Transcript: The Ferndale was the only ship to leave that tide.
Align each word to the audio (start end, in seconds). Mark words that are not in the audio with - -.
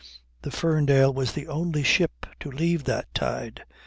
The 0.41 0.49
Ferndale 0.49 1.13
was 1.13 1.33
the 1.33 1.47
only 1.47 1.83
ship 1.83 2.25
to 2.39 2.49
leave 2.49 2.85
that 2.85 3.13
tide. 3.13 3.65